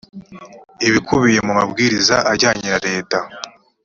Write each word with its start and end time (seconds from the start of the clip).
ibikubiye 0.87 1.39
mu 1.47 1.53
mabwiriza 1.59 2.15
ajyanye 2.31 2.67
na 2.73 2.79
leta 2.87 3.17